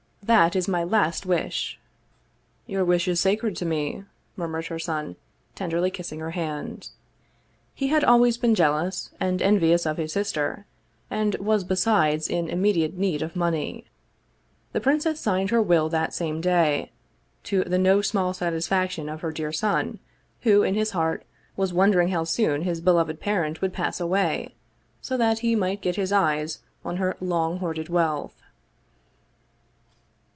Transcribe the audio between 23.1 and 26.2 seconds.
parent would pass away, so that he might get his